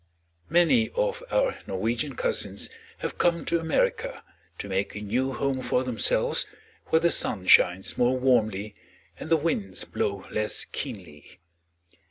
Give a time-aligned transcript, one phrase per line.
[0.49, 4.23] Many of our Norwegian cousins have come to America
[4.57, 6.47] to make a new home for themselves
[6.87, 8.73] where the sun shines more warmly
[9.19, 11.37] and the winds blow less keenly.